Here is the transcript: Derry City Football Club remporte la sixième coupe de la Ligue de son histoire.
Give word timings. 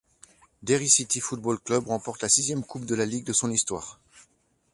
Derry 0.63 0.89
City 0.89 1.19
Football 1.19 1.59
Club 1.59 1.85
remporte 1.85 2.23
la 2.23 2.29
sixième 2.29 2.63
coupe 2.63 2.85
de 2.85 2.95
la 2.95 3.05
Ligue 3.05 3.23
de 3.27 3.33
son 3.33 3.51
histoire. 3.51 3.99